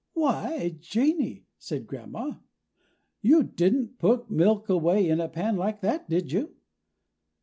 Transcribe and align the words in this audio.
"Why, 0.13 0.77
Janey," 0.79 1.45
said 1.59 1.85
Grandma, 1.85 2.33
"you 3.21 3.43
didn't 3.43 3.99
put 3.99 4.31
milk 4.31 4.67
away 4.67 5.07
in 5.07 5.21
a 5.21 5.29
pan 5.29 5.57
like 5.57 5.81
that, 5.81 6.09
did 6.09 6.31
you?" 6.31 6.55